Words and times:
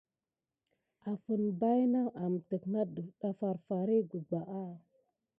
Afən 1.11 1.41
baynawa 1.59 2.13
amet 2.27 2.63
ne 2.71 2.81
ɗifta 2.93 3.29
farfar 3.39 3.87
kiy 3.91 4.03
ɓubaha. 4.09 4.63